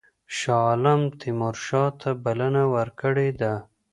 شاه 0.37 0.63
عالم 0.69 1.01
تیمورشاه 1.19 1.89
ته 2.01 2.09
بلنه 2.23 2.63
ورکړې 2.73 3.29
ده. 3.41 3.53